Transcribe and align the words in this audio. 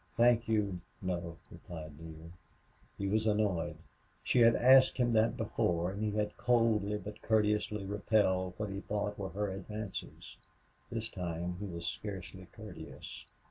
"Thank 0.17 0.47
you 0.47 0.81
no," 0.99 1.37
replied 1.51 1.99
Neale. 1.99 2.31
He 2.97 3.05
was 3.07 3.27
annoyed. 3.27 3.77
She 4.23 4.39
had 4.39 4.55
asked 4.55 4.97
him 4.97 5.13
that 5.13 5.37
before, 5.37 5.91
and 5.91 6.01
he 6.01 6.09
had 6.17 6.35
coldly 6.37 6.97
but 6.97 7.21
courteously 7.21 7.85
repelled 7.85 8.55
what 8.57 8.71
he 8.71 8.79
thought 8.81 9.19
were 9.19 9.29
her 9.29 9.51
advances. 9.51 10.37
This 10.89 11.07
time 11.07 11.57
he 11.59 11.67
was 11.67 11.85
scarcely 11.85 12.47
courteous. 12.51 13.25